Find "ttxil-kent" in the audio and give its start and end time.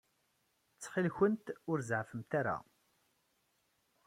0.73-1.45